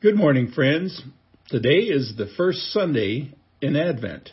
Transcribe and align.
Good 0.00 0.14
morning, 0.14 0.52
friends. 0.52 1.02
Today 1.48 1.80
is 1.80 2.14
the 2.16 2.28
first 2.36 2.70
Sunday 2.70 3.34
in 3.60 3.74
Advent. 3.74 4.30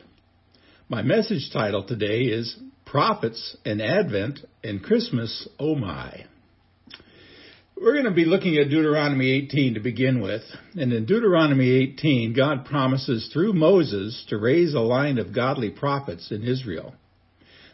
My 0.90 1.02
message 1.02 1.50
title 1.52 1.84
today 1.84 2.26
is 2.26 2.56
Prophets 2.86 3.58
and 3.66 3.82
Advent 3.82 4.42
and 4.64 4.84
Christmas, 4.84 5.48
Oh 5.60 5.74
My. 5.74 6.26
We're 7.76 7.94
going 7.94 8.06
to 8.06 8.12
be 8.12 8.26
looking 8.26 8.58
at 8.58 8.70
Deuteronomy 8.70 9.32
18 9.32 9.74
to 9.74 9.80
begin 9.80 10.22
with. 10.22 10.44
And 10.76 10.94
in 10.94 11.08
Deuteronomy 11.08 11.72
18, 11.72 12.36
God 12.36 12.66
promises 12.66 13.32
through 13.34 13.54
Moses 13.54 14.24
to 14.30 14.38
raise 14.38 14.76
a 14.76 14.82
line 14.82 15.18
of 15.18 15.34
godly 15.34 15.72
prophets 15.72 16.30
in 16.30 16.44
Israel. 16.44 16.94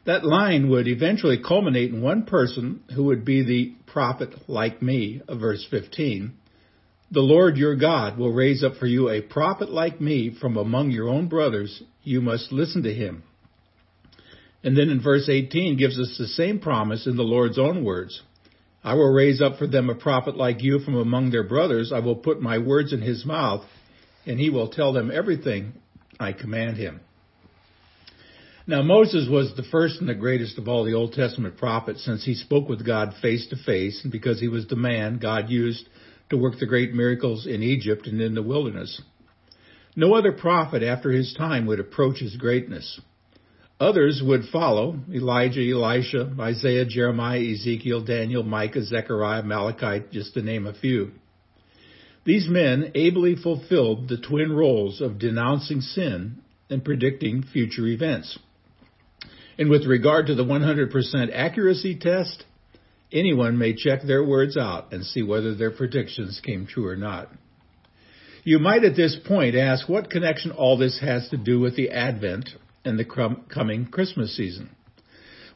That 0.05 0.23
line 0.23 0.69
would 0.69 0.87
eventually 0.87 1.43
culminate 1.45 1.91
in 1.91 2.01
one 2.01 2.23
person 2.23 2.83
who 2.95 3.03
would 3.03 3.25
be 3.25 3.43
the 3.43 3.75
prophet 3.91 4.47
like 4.47 4.81
me 4.81 5.21
verse 5.29 5.67
15 5.69 6.37
the 7.11 7.19
Lord 7.19 7.57
your 7.57 7.75
God 7.75 8.17
will 8.17 8.31
raise 8.31 8.63
up 8.63 8.77
for 8.77 8.87
you 8.87 9.09
a 9.09 9.21
prophet 9.21 9.69
like 9.69 9.99
me 9.99 10.33
from 10.39 10.55
among 10.55 10.91
your 10.91 11.09
own 11.09 11.27
brothers. 11.27 11.83
You 12.03 12.21
must 12.21 12.53
listen 12.53 12.83
to 12.83 12.93
him. 12.93 13.23
And 14.63 14.77
then 14.77 14.89
in 14.89 15.01
verse 15.01 15.27
18 15.27 15.77
gives 15.77 15.99
us 15.99 16.15
the 16.17 16.27
same 16.27 16.59
promise 16.59 17.05
in 17.07 17.17
the 17.17 17.23
Lord's 17.23 17.59
own 17.59 17.83
words. 17.83 18.21
I 18.83 18.93
will 18.93 19.11
raise 19.11 19.41
up 19.41 19.57
for 19.57 19.67
them 19.67 19.89
a 19.89 19.95
prophet 19.95 20.37
like 20.37 20.63
you 20.63 20.79
from 20.79 20.95
among 20.95 21.31
their 21.31 21.43
brothers. 21.43 21.91
I 21.93 21.99
will 21.99 22.15
put 22.15 22.41
my 22.41 22.59
words 22.59 22.93
in 22.93 23.01
his 23.01 23.25
mouth, 23.25 23.65
and 24.25 24.39
he 24.39 24.49
will 24.49 24.69
tell 24.69 24.93
them 24.93 25.11
everything 25.13 25.73
I 26.19 26.31
command 26.31 26.77
him. 26.77 27.01
Now 28.67 28.83
Moses 28.83 29.27
was 29.29 29.53
the 29.55 29.63
first 29.63 29.99
and 29.99 30.07
the 30.07 30.15
greatest 30.15 30.57
of 30.57 30.67
all 30.67 30.85
the 30.85 30.93
Old 30.93 31.13
Testament 31.13 31.57
prophets 31.57 32.05
since 32.05 32.23
he 32.23 32.35
spoke 32.35 32.69
with 32.69 32.85
God 32.85 33.13
face 33.21 33.47
to 33.49 33.57
face, 33.57 33.99
and 34.03 34.11
because 34.11 34.39
he 34.39 34.47
was 34.47 34.67
the 34.67 34.75
man 34.75 35.17
God 35.17 35.49
used 35.49 35.87
to 36.31 36.37
work 36.37 36.59
the 36.59 36.65
great 36.65 36.93
miracles 36.93 37.45
in 37.45 37.61
Egypt 37.61 38.07
and 38.07 38.19
in 38.19 38.33
the 38.33 38.43
wilderness. 38.43 39.01
No 39.95 40.15
other 40.15 40.31
prophet 40.31 40.83
after 40.83 41.11
his 41.11 41.33
time 41.37 41.65
would 41.67 41.79
approach 41.79 42.19
his 42.19 42.35
greatness. 42.35 42.99
Others 43.79 44.21
would 44.23 44.45
follow 44.51 44.99
Elijah, 45.11 45.61
Elisha, 45.61 46.31
Isaiah, 46.39 46.85
Jeremiah, 46.85 47.41
Ezekiel, 47.41 48.03
Daniel, 48.03 48.43
Micah, 48.43 48.83
Zechariah, 48.83 49.43
Malachi, 49.43 50.05
just 50.11 50.33
to 50.35 50.41
name 50.41 50.67
a 50.67 50.73
few. 50.73 51.11
These 52.23 52.47
men 52.47 52.91
ably 52.93 53.35
fulfilled 53.35 54.07
the 54.07 54.17
twin 54.17 54.51
roles 54.51 55.01
of 55.01 55.17
denouncing 55.17 55.81
sin 55.81 56.37
and 56.69 56.85
predicting 56.85 57.43
future 57.43 57.87
events. 57.87 58.37
And 59.57 59.69
with 59.69 59.85
regard 59.85 60.27
to 60.27 60.35
the 60.35 60.45
100% 60.45 61.31
accuracy 61.33 61.95
test, 61.95 62.45
Anyone 63.11 63.57
may 63.57 63.73
check 63.73 64.01
their 64.03 64.23
words 64.23 64.55
out 64.55 64.93
and 64.93 65.05
see 65.05 65.21
whether 65.21 65.53
their 65.53 65.71
predictions 65.71 66.41
came 66.43 66.65
true 66.65 66.87
or 66.87 66.95
not. 66.95 67.29
You 68.43 68.57
might 68.57 68.83
at 68.83 68.95
this 68.95 69.17
point 69.27 69.55
ask 69.55 69.87
what 69.87 70.09
connection 70.09 70.51
all 70.51 70.77
this 70.77 70.99
has 71.01 71.29
to 71.29 71.37
do 71.37 71.59
with 71.59 71.75
the 71.75 71.91
Advent 71.91 72.49
and 72.83 72.97
the 72.97 73.05
coming 73.53 73.85
Christmas 73.85 74.35
season. 74.35 74.69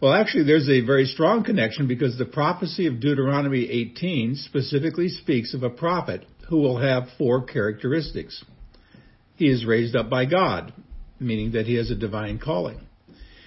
Well, 0.02 0.14
actually, 0.14 0.44
there's 0.44 0.70
a 0.70 0.86
very 0.86 1.06
strong 1.06 1.44
connection 1.44 1.88
because 1.88 2.18
the 2.18 2.26
prophecy 2.26 2.86
of 2.86 3.00
Deuteronomy 3.00 3.70
18 3.70 4.36
specifically 4.36 5.08
speaks 5.08 5.54
of 5.54 5.64
a 5.64 5.70
prophet 5.70 6.26
who 6.50 6.58
will 6.58 6.78
have 6.78 7.08
four 7.18 7.44
characteristics. 7.46 8.44
He 9.36 9.48
is 9.48 9.66
raised 9.66 9.96
up 9.96 10.10
by 10.10 10.26
God, 10.26 10.74
meaning 11.20 11.54
that 11.54 11.66
he 11.66 11.76
has 11.76 11.90
a 11.90 11.96
divine 11.96 12.40
calling. 12.40 12.82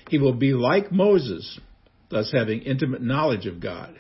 He 0.09 0.19
will 0.19 0.33
be 0.33 0.55
like 0.55 0.91
Moses, 0.91 1.61
thus 2.11 2.33
having 2.33 2.63
intimate 2.63 3.03
knowledge 3.03 3.47
of 3.47 3.61
God. 3.61 3.99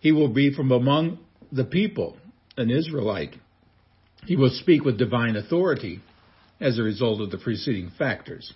He 0.00 0.12
will 0.12 0.28
be 0.28 0.54
from 0.54 0.72
among 0.72 1.18
the 1.52 1.64
people, 1.64 2.16
an 2.56 2.70
Israelite. 2.70 3.34
He 4.26 4.36
will 4.36 4.50
speak 4.50 4.84
with 4.84 4.98
divine 4.98 5.36
authority 5.36 6.00
as 6.60 6.78
a 6.78 6.82
result 6.82 7.20
of 7.20 7.30
the 7.30 7.38
preceding 7.38 7.90
factors. 7.98 8.52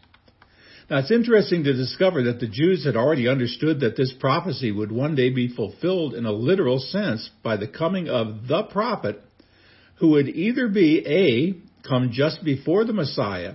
Now 0.90 0.98
it's 0.98 1.10
interesting 1.10 1.64
to 1.64 1.72
discover 1.72 2.24
that 2.24 2.40
the 2.40 2.48
Jews 2.48 2.84
had 2.84 2.96
already 2.96 3.28
understood 3.28 3.80
that 3.80 3.96
this 3.96 4.12
prophecy 4.20 4.70
would 4.70 4.92
one 4.92 5.14
day 5.14 5.30
be 5.30 5.48
fulfilled 5.48 6.14
in 6.14 6.26
a 6.26 6.32
literal 6.32 6.78
sense 6.78 7.30
by 7.42 7.56
the 7.56 7.68
coming 7.68 8.08
of 8.08 8.46
the 8.46 8.64
prophet 8.64 9.22
who 9.96 10.10
would 10.10 10.28
either 10.28 10.68
be 10.68 11.02
A, 11.06 11.88
come 11.88 12.10
just 12.12 12.44
before 12.44 12.84
the 12.84 12.92
Messiah, 12.92 13.54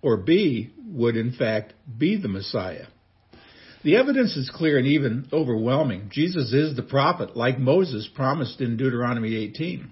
or 0.00 0.16
B, 0.16 0.70
would 0.86 1.16
in 1.16 1.32
fact 1.32 1.74
be 1.98 2.16
the 2.16 2.28
Messiah. 2.28 2.86
The 3.84 3.96
evidence 3.96 4.36
is 4.36 4.48
clear 4.48 4.78
and 4.78 4.86
even 4.86 5.26
overwhelming. 5.32 6.08
Jesus 6.12 6.52
is 6.52 6.76
the 6.76 6.82
prophet, 6.82 7.36
like 7.36 7.58
Moses 7.58 8.08
promised 8.14 8.60
in 8.60 8.76
Deuteronomy 8.76 9.34
18. 9.34 9.90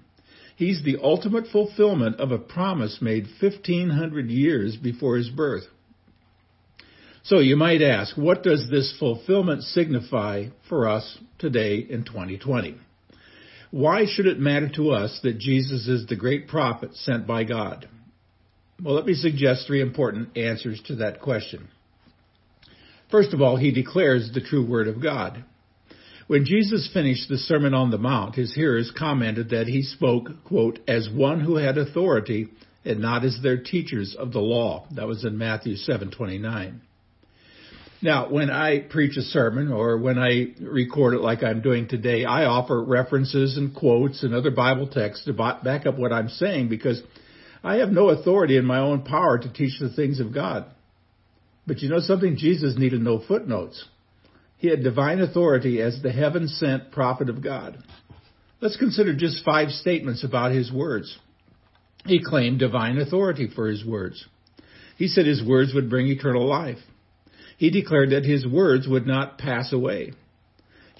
He's 0.55 0.81
the 0.83 0.97
ultimate 1.01 1.47
fulfillment 1.47 2.19
of 2.19 2.31
a 2.31 2.37
promise 2.37 2.99
made 3.01 3.27
1500 3.41 4.29
years 4.29 4.77
before 4.77 5.17
his 5.17 5.29
birth. 5.29 5.63
So 7.23 7.39
you 7.39 7.55
might 7.55 7.81
ask, 7.81 8.15
what 8.15 8.43
does 8.43 8.69
this 8.69 8.95
fulfillment 8.97 9.63
signify 9.63 10.45
for 10.69 10.87
us 10.87 11.17
today 11.37 11.77
in 11.77 12.03
2020? 12.05 12.77
Why 13.71 14.05
should 14.07 14.25
it 14.25 14.39
matter 14.39 14.69
to 14.75 14.91
us 14.91 15.19
that 15.23 15.37
Jesus 15.37 15.87
is 15.87 16.07
the 16.07 16.15
great 16.15 16.47
prophet 16.47 16.95
sent 16.95 17.27
by 17.27 17.43
God? 17.43 17.89
Well, 18.81 18.95
let 18.95 19.05
me 19.05 19.13
suggest 19.13 19.67
three 19.67 19.81
important 19.81 20.35
answers 20.37 20.81
to 20.87 20.95
that 20.97 21.21
question. 21.21 21.67
First 23.11 23.33
of 23.33 23.41
all, 23.41 23.57
he 23.57 23.71
declares 23.71 24.31
the 24.33 24.41
true 24.41 24.65
word 24.65 24.87
of 24.87 25.01
God. 25.01 25.43
When 26.27 26.45
Jesus 26.45 26.89
finished 26.93 27.27
the 27.27 27.37
Sermon 27.37 27.73
on 27.73 27.91
the 27.91 27.97
Mount, 27.97 28.35
his 28.35 28.53
hearers 28.55 28.91
commented 28.97 29.49
that 29.49 29.67
he 29.67 29.81
spoke, 29.81 30.29
quote, 30.45 30.79
as 30.87 31.09
one 31.09 31.41
who 31.41 31.57
had 31.57 31.77
authority 31.77 32.47
and 32.85 32.99
not 32.99 33.25
as 33.25 33.37
their 33.43 33.57
teachers 33.57 34.15
of 34.17 34.31
the 34.31 34.39
law. 34.39 34.87
That 34.95 35.07
was 35.07 35.25
in 35.25 35.37
Matthew 35.37 35.75
7:29. 35.75 36.79
Now, 38.01 38.29
when 38.29 38.49
I 38.49 38.79
preach 38.79 39.17
a 39.17 39.21
sermon 39.21 39.71
or 39.71 39.97
when 39.97 40.17
I 40.17 40.53
record 40.59 41.13
it 41.13 41.21
like 41.21 41.43
I'm 41.43 41.61
doing 41.61 41.87
today, 41.87 42.25
I 42.25 42.45
offer 42.45 42.81
references 42.81 43.57
and 43.57 43.75
quotes 43.75 44.23
and 44.23 44.33
other 44.33 44.49
Bible 44.49 44.87
texts 44.87 45.25
to 45.25 45.33
back 45.33 45.85
up 45.85 45.99
what 45.99 46.11
I'm 46.11 46.29
saying 46.29 46.69
because 46.69 47.03
I 47.63 47.75
have 47.75 47.91
no 47.91 48.09
authority 48.09 48.57
in 48.57 48.65
my 48.65 48.79
own 48.79 49.03
power 49.03 49.37
to 49.37 49.53
teach 49.53 49.79
the 49.79 49.89
things 49.89 50.19
of 50.19 50.33
God. 50.33 50.65
But 51.65 51.79
you 51.79 51.89
know 51.89 51.99
something? 51.99 52.37
Jesus 52.37 52.77
needed 52.77 53.01
no 53.01 53.19
footnotes. 53.19 53.85
He 54.57 54.69
had 54.69 54.83
divine 54.83 55.19
authority 55.19 55.81
as 55.81 56.01
the 56.01 56.11
heaven 56.11 56.47
sent 56.47 56.91
prophet 56.91 57.29
of 57.29 57.43
God. 57.43 57.83
Let's 58.61 58.77
consider 58.77 59.15
just 59.15 59.43
five 59.43 59.69
statements 59.69 60.23
about 60.23 60.51
his 60.51 60.71
words. 60.71 61.17
He 62.05 62.23
claimed 62.23 62.59
divine 62.59 62.97
authority 62.97 63.47
for 63.53 63.67
his 63.67 63.85
words. 63.85 64.25
He 64.97 65.07
said 65.07 65.25
his 65.25 65.43
words 65.43 65.73
would 65.73 65.89
bring 65.89 66.07
eternal 66.07 66.47
life. 66.47 66.77
He 67.57 67.69
declared 67.69 68.11
that 68.11 68.25
his 68.25 68.45
words 68.45 68.87
would 68.87 69.07
not 69.07 69.37
pass 69.37 69.73
away. 69.73 70.13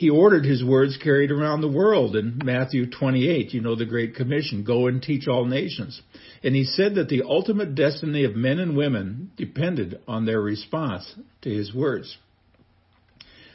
He 0.02 0.10
ordered 0.10 0.46
his 0.46 0.64
words 0.64 0.98
carried 0.98 1.30
around 1.30 1.62
the 1.62 1.68
world 1.68 2.16
in 2.16 2.42
Matthew 2.44 2.90
28, 2.90 3.54
you 3.54 3.62
know 3.62 3.76
the 3.76 3.86
Great 3.86 4.16
Commission, 4.16 4.64
go 4.64 4.88
and 4.88 5.00
teach 5.00 5.28
all 5.28 5.46
nations. 5.46 6.02
And 6.44 6.56
he 6.56 6.64
said 6.64 6.96
that 6.96 7.08
the 7.08 7.22
ultimate 7.22 7.76
destiny 7.76 8.24
of 8.24 8.36
men 8.36 8.58
and 8.58 8.76
women 8.76 9.30
depended 9.38 10.00
on 10.08 10.26
their 10.26 10.42
response 10.42 11.14
to 11.44 11.52
his 11.52 11.72
words. 11.72 12.18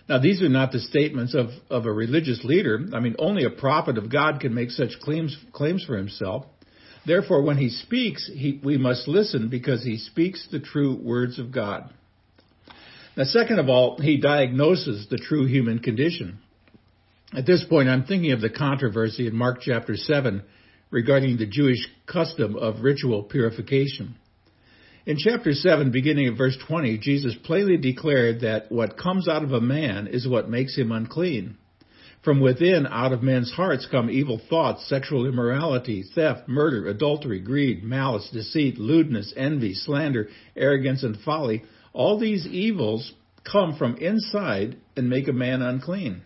Now, 0.08 0.20
these 0.20 0.40
are 0.40 0.48
not 0.48 0.70
the 0.70 0.78
statements 0.78 1.34
of, 1.34 1.48
of 1.68 1.84
a 1.84 1.92
religious 1.92 2.44
leader. 2.44 2.78
I 2.94 3.00
mean, 3.00 3.16
only 3.18 3.42
a 3.42 3.50
prophet 3.50 3.98
of 3.98 4.08
God 4.08 4.38
can 4.38 4.54
make 4.54 4.70
such 4.70 5.00
claims, 5.02 5.36
claims 5.52 5.84
for 5.84 5.96
himself. 5.96 6.46
Therefore, 7.04 7.42
when 7.42 7.56
he 7.56 7.70
speaks, 7.70 8.30
he, 8.32 8.60
we 8.62 8.78
must 8.78 9.08
listen 9.08 9.48
because 9.48 9.82
he 9.82 9.98
speaks 9.98 10.46
the 10.52 10.60
true 10.60 10.94
words 10.94 11.40
of 11.40 11.50
God. 11.50 11.92
Now, 13.16 13.24
second 13.24 13.58
of 13.58 13.68
all, 13.68 13.98
he 13.98 14.18
diagnoses 14.18 15.06
the 15.08 15.16
true 15.16 15.46
human 15.46 15.78
condition. 15.78 16.38
At 17.32 17.46
this 17.46 17.64
point, 17.64 17.88
I'm 17.88 18.04
thinking 18.04 18.32
of 18.32 18.40
the 18.40 18.50
controversy 18.50 19.26
in 19.26 19.34
Mark 19.34 19.60
chapter 19.62 19.96
7 19.96 20.42
regarding 20.90 21.36
the 21.36 21.46
Jewish 21.46 21.88
custom 22.06 22.56
of 22.56 22.82
ritual 22.82 23.22
purification. 23.22 24.16
In 25.06 25.16
chapter 25.18 25.52
7, 25.52 25.92
beginning 25.92 26.26
at 26.26 26.36
verse 26.36 26.58
20, 26.68 26.98
Jesus 26.98 27.34
plainly 27.44 27.78
declared 27.78 28.40
that 28.40 28.70
what 28.70 28.98
comes 28.98 29.28
out 29.28 29.44
of 29.44 29.52
a 29.52 29.60
man 29.60 30.08
is 30.08 30.28
what 30.28 30.50
makes 30.50 30.76
him 30.76 30.92
unclean. 30.92 31.56
From 32.22 32.40
within, 32.40 32.86
out 32.88 33.12
of 33.12 33.22
men's 33.22 33.52
hearts 33.52 33.86
come 33.88 34.10
evil 34.10 34.40
thoughts, 34.50 34.88
sexual 34.88 35.26
immorality, 35.26 36.04
theft, 36.14 36.48
murder, 36.48 36.88
adultery, 36.88 37.38
greed, 37.38 37.84
malice, 37.84 38.28
deceit, 38.32 38.78
lewdness, 38.78 39.32
envy, 39.36 39.74
slander, 39.74 40.28
arrogance, 40.56 41.04
and 41.04 41.16
folly. 41.20 41.62
All 41.96 42.18
these 42.18 42.46
evils 42.46 43.10
come 43.50 43.74
from 43.78 43.96
inside 43.96 44.76
and 44.98 45.08
make 45.08 45.28
a 45.28 45.32
man 45.32 45.62
unclean. 45.62 46.20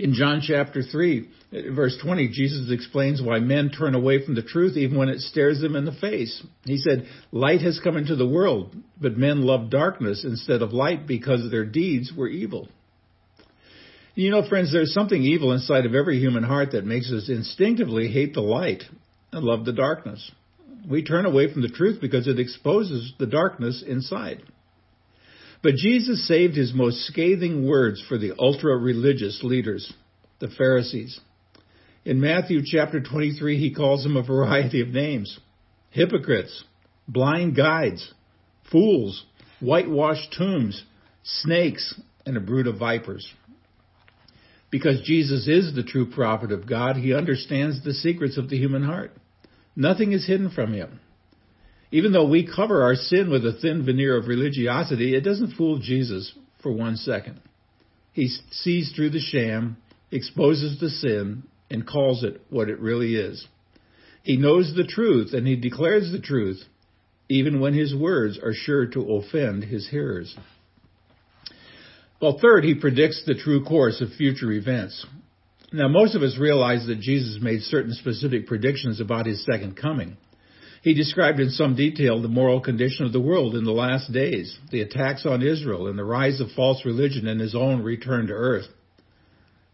In 0.00 0.14
John 0.14 0.42
chapter 0.42 0.82
3, 0.82 1.28
verse 1.72 1.96
20, 2.02 2.30
Jesus 2.32 2.72
explains 2.72 3.22
why 3.22 3.38
men 3.38 3.70
turn 3.70 3.94
away 3.94 4.24
from 4.24 4.34
the 4.34 4.42
truth 4.42 4.76
even 4.76 4.98
when 4.98 5.08
it 5.08 5.20
stares 5.20 5.60
them 5.60 5.76
in 5.76 5.84
the 5.84 5.92
face. 5.92 6.44
He 6.64 6.76
said, 6.76 7.06
Light 7.30 7.60
has 7.60 7.78
come 7.78 7.96
into 7.96 8.16
the 8.16 8.26
world, 8.26 8.74
but 9.00 9.16
men 9.16 9.42
love 9.42 9.70
darkness 9.70 10.24
instead 10.24 10.60
of 10.60 10.72
light 10.72 11.06
because 11.06 11.48
their 11.48 11.64
deeds 11.64 12.12
were 12.14 12.28
evil. 12.28 12.66
You 14.16 14.32
know, 14.32 14.46
friends, 14.48 14.72
there's 14.72 14.92
something 14.92 15.22
evil 15.22 15.52
inside 15.52 15.86
of 15.86 15.94
every 15.94 16.18
human 16.18 16.42
heart 16.42 16.72
that 16.72 16.84
makes 16.84 17.12
us 17.12 17.28
instinctively 17.28 18.08
hate 18.08 18.34
the 18.34 18.40
light 18.40 18.82
and 19.30 19.44
love 19.44 19.64
the 19.64 19.72
darkness. 19.72 20.32
We 20.88 21.02
turn 21.02 21.26
away 21.26 21.52
from 21.52 21.62
the 21.62 21.68
truth 21.68 22.00
because 22.00 22.28
it 22.28 22.38
exposes 22.38 23.12
the 23.18 23.26
darkness 23.26 23.82
inside. 23.86 24.42
But 25.62 25.74
Jesus 25.74 26.28
saved 26.28 26.54
his 26.54 26.72
most 26.72 27.06
scathing 27.06 27.66
words 27.66 28.02
for 28.08 28.18
the 28.18 28.34
ultra 28.38 28.76
religious 28.76 29.40
leaders, 29.42 29.92
the 30.38 30.48
Pharisees. 30.48 31.18
In 32.04 32.20
Matthew 32.20 32.60
chapter 32.64 33.00
23, 33.00 33.58
he 33.58 33.74
calls 33.74 34.04
them 34.04 34.16
a 34.16 34.22
variety 34.22 34.80
of 34.80 34.88
names 34.88 35.40
hypocrites, 35.90 36.62
blind 37.08 37.56
guides, 37.56 38.12
fools, 38.70 39.24
whitewashed 39.60 40.34
tombs, 40.36 40.84
snakes, 41.24 41.98
and 42.26 42.36
a 42.36 42.40
brood 42.40 42.66
of 42.66 42.78
vipers. 42.78 43.32
Because 44.70 45.00
Jesus 45.04 45.48
is 45.48 45.74
the 45.74 45.82
true 45.82 46.10
prophet 46.10 46.52
of 46.52 46.68
God, 46.68 46.96
he 46.96 47.14
understands 47.14 47.82
the 47.82 47.94
secrets 47.94 48.36
of 48.36 48.50
the 48.50 48.58
human 48.58 48.82
heart. 48.82 49.12
Nothing 49.76 50.12
is 50.12 50.26
hidden 50.26 50.50
from 50.50 50.72
him. 50.72 51.00
Even 51.92 52.12
though 52.12 52.26
we 52.26 52.46
cover 52.46 52.82
our 52.82 52.96
sin 52.96 53.30
with 53.30 53.44
a 53.46 53.52
thin 53.52 53.84
veneer 53.84 54.16
of 54.16 54.26
religiosity, 54.26 55.14
it 55.14 55.20
doesn't 55.20 55.56
fool 55.56 55.78
Jesus 55.78 56.32
for 56.62 56.72
one 56.72 56.96
second. 56.96 57.40
He 58.12 58.28
sees 58.50 58.92
through 58.92 59.10
the 59.10 59.20
sham, 59.20 59.76
exposes 60.10 60.80
the 60.80 60.90
sin, 60.90 61.44
and 61.70 61.86
calls 61.86 62.24
it 62.24 62.40
what 62.48 62.68
it 62.68 62.80
really 62.80 63.14
is. 63.14 63.46
He 64.22 64.36
knows 64.36 64.74
the 64.74 64.86
truth 64.86 65.34
and 65.34 65.46
he 65.46 65.54
declares 65.54 66.10
the 66.10 66.20
truth, 66.20 66.64
even 67.28 67.60
when 67.60 67.74
his 67.74 67.94
words 67.94 68.38
are 68.42 68.54
sure 68.54 68.86
to 68.86 69.00
offend 69.14 69.64
his 69.64 69.88
hearers. 69.88 70.36
Well, 72.20 72.38
third, 72.40 72.64
he 72.64 72.74
predicts 72.74 73.22
the 73.24 73.34
true 73.34 73.62
course 73.64 74.00
of 74.00 74.14
future 74.14 74.50
events. 74.50 75.04
Now, 75.76 75.88
most 75.88 76.14
of 76.14 76.22
us 76.22 76.38
realize 76.38 76.86
that 76.86 77.00
Jesus 77.00 77.38
made 77.42 77.60
certain 77.60 77.92
specific 77.92 78.46
predictions 78.46 78.98
about 78.98 79.26
his 79.26 79.44
second 79.44 79.76
coming. 79.76 80.16
He 80.80 80.94
described 80.94 81.38
in 81.38 81.50
some 81.50 81.76
detail 81.76 82.22
the 82.22 82.28
moral 82.28 82.62
condition 82.62 83.04
of 83.04 83.12
the 83.12 83.20
world 83.20 83.54
in 83.54 83.64
the 83.64 83.72
last 83.72 84.10
days, 84.10 84.58
the 84.70 84.80
attacks 84.80 85.26
on 85.26 85.42
Israel, 85.42 85.88
and 85.88 85.98
the 85.98 86.04
rise 86.04 86.40
of 86.40 86.50
false 86.52 86.86
religion 86.86 87.26
and 87.28 87.38
his 87.38 87.54
own 87.54 87.82
return 87.82 88.28
to 88.28 88.32
earth. 88.32 88.64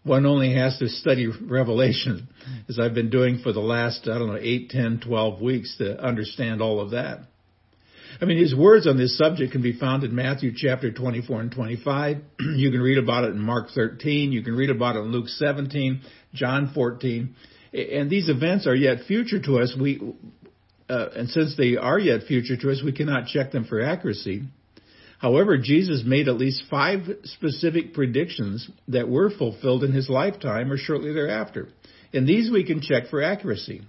One 0.03 0.27
only 0.27 0.53
has 0.55 0.77
to 0.79 0.89
study 0.89 1.29
Revelation, 1.41 2.29
as 2.69 2.81
I've 2.81 2.95
been 2.95 3.11
doing 3.11 3.39
for 3.39 3.53
the 3.53 3.61
last, 3.61 4.09
I 4.09 4.19
don't 4.19 4.27
know, 4.27 4.41
8, 4.41 4.71
10, 4.71 5.03
12 5.07 5.41
weeks 5.41 5.77
to 5.79 6.05
understand 6.05 6.61
all 6.61 6.81
of 6.81 6.91
that. 6.91 7.21
I 8.21 8.25
mean, 8.25 8.39
his 8.39 8.55
words 8.55 8.87
on 8.87 8.97
this 8.97 9.17
subject 9.17 9.53
can 9.53 9.63
be 9.63 9.79
found 9.79 10.05
in 10.05 10.15
Matthew 10.15 10.53
chapter 10.55 10.91
24 10.93 11.41
and 11.41 11.53
25. 11.53 12.17
you 12.57 12.71
can 12.71 12.81
read 12.81 12.99
about 12.99 13.25
it 13.25 13.31
in 13.31 13.39
Mark 13.39 13.69
13. 13.75 14.33
You 14.33 14.43
can 14.43 14.55
read 14.55 14.71
about 14.71 14.97
it 14.97 15.01
in 15.01 15.13
Luke 15.13 15.29
17, 15.29 16.01
John 16.35 16.73
14. 16.75 17.35
And 17.73 18.11
these 18.11 18.29
events 18.29 18.67
are 18.67 18.75
yet 18.75 19.05
future 19.07 19.41
to 19.43 19.61
us. 19.61 19.75
We, 19.81 20.01
uh, 20.91 21.09
and 21.17 21.29
since 21.31 21.57
they 21.57 21.77
are 21.77 21.99
yet 21.99 22.25
future 22.25 22.57
to 22.57 22.71
us, 22.71 22.83
we 22.85 22.93
cannot 22.93 23.27
check 23.27 23.51
them 23.51 23.65
for 23.65 23.81
accuracy. 23.81 24.43
However, 25.19 25.57
Jesus 25.57 26.03
made 26.05 26.29
at 26.29 26.37
least 26.37 26.65
five 26.69 27.09
specific 27.25 27.95
predictions 27.95 28.69
that 28.89 29.09
were 29.09 29.31
fulfilled 29.31 29.85
in 29.85 29.93
his 29.93 30.11
lifetime 30.11 30.71
or 30.71 30.77
shortly 30.77 31.13
thereafter. 31.13 31.69
And 32.13 32.27
these 32.27 32.51
we 32.51 32.65
can 32.65 32.81
check 32.81 33.07
for 33.09 33.23
accuracy. 33.23 33.83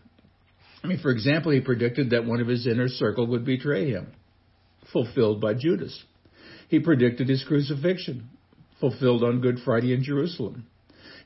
I 0.84 0.88
mean, 0.88 1.00
for 1.00 1.12
example, 1.12 1.52
he 1.52 1.62
predicted 1.62 2.10
that 2.10 2.26
one 2.26 2.42
of 2.42 2.48
his 2.48 2.68
inner 2.68 2.90
circle 2.90 3.26
would 3.28 3.46
betray 3.46 3.90
him, 3.90 4.08
fulfilled 4.92 5.40
by 5.40 5.54
Judas. 5.54 6.04
He 6.68 6.80
predicted 6.80 7.30
his 7.30 7.44
crucifixion, 7.44 8.30
fulfilled 8.80 9.24
on 9.24 9.40
Good 9.40 9.60
Friday 9.64 9.94
in 9.94 10.04
Jerusalem. 10.04 10.66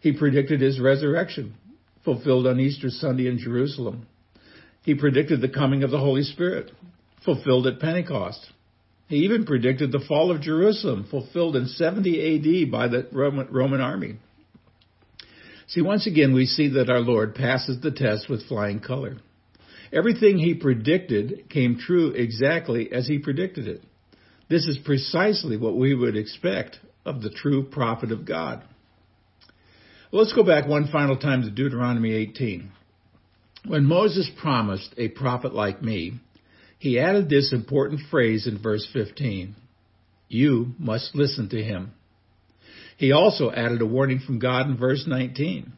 He 0.02 0.14
predicted 0.14 0.62
his 0.62 0.80
resurrection, 0.80 1.56
fulfilled 2.06 2.46
on 2.46 2.60
Easter 2.60 2.90
Sunday 2.90 3.28
in 3.28 3.40
Jerusalem. 3.40 4.06
He 4.84 4.94
predicted 4.94 5.42
the 5.42 5.50
coming 5.50 5.84
of 5.84 5.90
the 5.90 5.98
Holy 5.98 6.24
Spirit, 6.24 6.72
fulfilled 7.26 7.66
at 7.66 7.80
Pentecost. 7.80 8.46
He 9.08 9.18
even 9.18 9.46
predicted 9.46 9.92
the 9.92 10.06
fall 10.08 10.30
of 10.30 10.42
Jerusalem, 10.42 11.08
fulfilled 11.10 11.56
in 11.56 11.66
70 11.66 12.66
AD 12.66 12.72
by 12.72 12.88
the 12.90 13.08
Roman, 13.12 13.82
army. 13.82 14.18
See, 15.68 15.82
once 15.82 16.06
again, 16.06 16.34
we 16.34 16.46
see 16.46 16.70
that 16.70 16.90
our 16.90 17.00
Lord 17.00 17.34
passes 17.34 17.82
the 17.82 17.92
test 17.92 18.30
with 18.30 18.48
flying 18.48 18.80
color. 18.80 19.18
Everything 19.92 20.38
he 20.38 20.54
predicted 20.54 21.50
came 21.50 21.78
true 21.78 22.10
exactly 22.12 22.92
as 22.92 23.08
he 23.08 23.20
predicted 23.20 23.68
it. 23.68 23.84
This 24.50 24.66
is 24.66 24.78
precisely 24.78 25.58
what 25.58 25.78
we 25.78 25.94
would 25.94 26.16
expect 26.16 26.80
of 27.06 27.22
the 27.22 27.30
true 27.30 27.64
prophet 27.64 28.12
of 28.12 28.26
God. 28.26 28.64
let's 30.12 30.34
go 30.34 30.44
back 30.44 30.68
one 30.68 30.88
final 30.88 31.18
time 31.18 31.44
to 31.44 31.52
Deuteronomy 31.52 32.14
18. 32.14 32.72
When 33.66 33.86
Moses 33.86 34.30
promised 34.40 34.94
a 34.98 35.10
prophet 35.10 35.54
like 35.54 35.82
me, 35.82 36.20
he 36.80 37.00
added 37.00 37.30
this 37.30 37.52
important 37.52 38.02
phrase 38.10 38.48
in 38.48 38.62
verse 38.62 38.88
15 38.94 39.56
You 40.30 40.74
must 40.78 41.16
listen 41.16 41.50
to 41.50 41.62
him. 41.62 41.92
He 42.98 43.12
also 43.12 43.52
added 43.52 43.82
a 43.82 43.86
warning 43.86 44.20
from 44.20 44.40
God 44.40 44.68
in 44.68 44.78
verse 44.78 45.06
19 45.08 45.74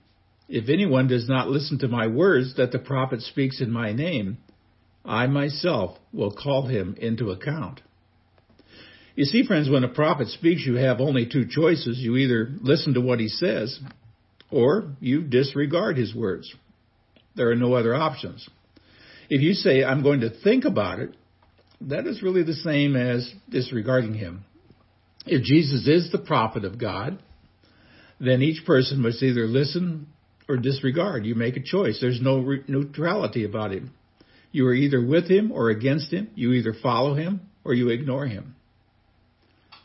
if 0.50 0.68
anyone 0.68 1.08
does 1.08 1.30
not 1.30 1.48
listen 1.48 1.78
to 1.80 1.88
my 1.88 2.08
words 2.08 2.56
that 2.58 2.72
the 2.72 2.80
prophet 2.80 3.22
speaks 3.22 3.62
in 3.62 3.72
my 3.72 3.94
name, 3.94 4.40
I 5.06 5.28
myself 5.28 5.98
will 6.12 6.32
call 6.32 6.68
him 6.68 6.96
into 7.00 7.30
account. 7.30 7.82
You 9.16 9.26
see, 9.26 9.46
friends, 9.46 9.70
when 9.70 9.84
a 9.84 9.90
prophet 9.90 10.28
speaks, 10.30 10.66
you 10.66 10.76
have 10.76 11.00
only 11.00 11.28
two 11.32 11.46
choices. 11.48 12.00
You 12.00 12.16
either 12.18 12.50
listen 12.62 12.96
to 12.96 13.02
what 13.02 13.20
he 13.20 13.28
says, 13.28 13.80
or 14.50 14.96
you 15.00 15.22
disregard 15.22 15.98
his 15.98 16.16
words. 16.16 16.52
There 17.36 17.52
are 17.52 17.56
no 17.56 17.74
other 17.74 17.94
options. 17.94 18.48
If 19.30 19.42
you 19.42 19.54
say, 19.54 19.84
I'm 19.84 20.02
going 20.02 20.22
to 20.22 20.32
think 20.42 20.66
about 20.66 21.00
it, 21.00 21.16
that 21.82 22.08
is 22.08 22.24
really 22.24 22.44
the 22.44 22.54
same 22.54 22.96
as 22.96 23.32
disregarding 23.50 24.16
him. 24.16 24.46
If 25.26 25.44
Jesus 25.44 25.88
is 25.88 26.12
the 26.12 26.18
prophet 26.18 26.66
of 26.66 26.80
God, 26.80 27.22
then 28.20 28.42
each 28.42 28.66
person 28.66 29.02
must 29.02 29.22
either 29.22 29.46
listen 29.46 30.08
or 30.50 30.58
disregard. 30.58 31.26
You 31.26 31.36
make 31.36 31.56
a 31.56 31.64
choice. 31.64 32.00
There's 32.02 32.20
no 32.20 32.40
re- 32.40 32.64
neutrality 32.68 33.46
about 33.46 33.72
him. 33.72 33.94
You 34.52 34.68
are 34.68 34.74
either 34.74 35.06
with 35.06 35.30
him 35.30 35.52
or 35.52 35.70
against 35.70 36.12
him. 36.12 36.30
You 36.34 36.54
either 36.54 36.74
follow 36.74 37.14
him 37.14 37.42
or 37.64 37.74
you 37.74 37.90
ignore 37.90 38.26
him. 38.26 38.56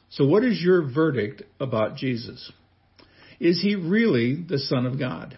So, 0.08 0.24
what 0.24 0.42
is 0.42 0.60
your 0.62 0.90
verdict 0.90 1.42
about 1.60 1.96
Jesus? 1.96 2.50
Is 3.38 3.60
he 3.60 3.74
really 3.74 4.36
the 4.36 4.58
Son 4.58 4.86
of 4.86 4.98
God? 4.98 5.36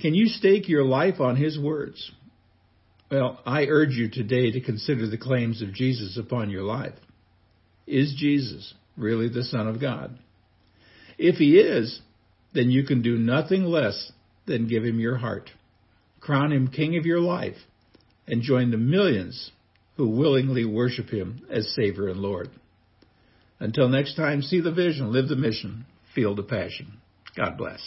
Can 0.00 0.14
you 0.14 0.26
stake 0.26 0.68
your 0.68 0.84
life 0.84 1.20
on 1.20 1.36
his 1.36 1.58
words? 1.58 2.12
Well, 3.10 3.40
I 3.44 3.64
urge 3.64 3.94
you 3.94 4.08
today 4.10 4.52
to 4.52 4.60
consider 4.60 5.08
the 5.08 5.18
claims 5.18 5.62
of 5.62 5.72
Jesus 5.72 6.16
upon 6.16 6.50
your 6.50 6.62
life. 6.62 6.94
Is 7.86 8.14
Jesus 8.16 8.74
really 8.96 9.28
the 9.28 9.42
Son 9.42 9.66
of 9.66 9.80
God? 9.80 10.18
If 11.16 11.36
he 11.36 11.58
is, 11.58 12.00
then 12.52 12.70
you 12.70 12.84
can 12.84 13.02
do 13.02 13.16
nothing 13.16 13.64
less 13.64 14.12
then 14.48 14.66
give 14.66 14.84
him 14.84 14.98
your 14.98 15.18
heart. 15.18 15.50
Crown 16.20 16.52
him 16.52 16.68
king 16.68 16.96
of 16.96 17.06
your 17.06 17.20
life 17.20 17.56
and 18.26 18.42
join 18.42 18.70
the 18.70 18.76
millions 18.76 19.52
who 19.96 20.08
willingly 20.08 20.64
worship 20.64 21.10
him 21.10 21.42
as 21.50 21.74
Savior 21.74 22.08
and 22.08 22.20
Lord. 22.20 22.48
Until 23.60 23.88
next 23.88 24.14
time, 24.14 24.42
see 24.42 24.60
the 24.60 24.72
vision, 24.72 25.12
live 25.12 25.28
the 25.28 25.36
mission, 25.36 25.86
feel 26.14 26.34
the 26.34 26.42
passion. 26.42 26.98
God 27.36 27.56
bless. 27.56 27.80